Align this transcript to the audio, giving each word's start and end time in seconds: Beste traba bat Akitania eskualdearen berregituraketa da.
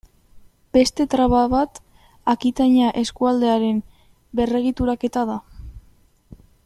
Beste 0.77 1.05
traba 1.13 1.41
bat 1.51 1.77
Akitania 2.33 2.87
eskualdearen 3.03 3.83
berregituraketa 4.41 5.29
da. 5.35 5.37